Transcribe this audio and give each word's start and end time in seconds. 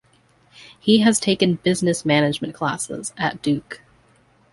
He 0.79 1.01
has 1.01 1.19
taken 1.19 1.57
Business 1.61 2.05
Management 2.05 2.55
classes 2.55 3.13
at 3.17 3.43
Duke. 3.43 3.83